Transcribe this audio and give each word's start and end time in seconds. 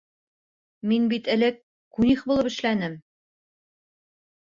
—Мин 0.91 1.03
бит 1.11 1.29
элек 1.33 1.59
кунних 1.97 2.23
булып 2.31 2.49
эшләнем. 2.53 2.95